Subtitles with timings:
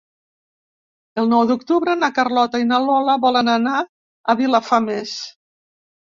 [1.23, 3.75] El nou d'octubre na Carlota i na Lola volen anar
[4.33, 5.13] a Vilafamés.